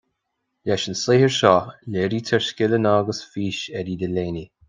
Leis 0.65 0.83
an 0.89 0.95
saothar 1.01 1.33
seo 1.39 1.51
léirítear 1.91 2.41
scileanna 2.47 2.93
agus 3.01 3.19
fís 3.31 3.59
Eddie 3.79 3.99
Delaney 4.01 4.45